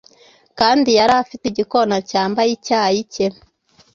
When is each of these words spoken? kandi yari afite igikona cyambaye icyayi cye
kandi 0.59 0.89
yari 0.97 1.13
afite 1.23 1.43
igikona 1.47 1.95
cyambaye 2.09 2.49
icyayi 2.57 3.01
cye 3.13 3.25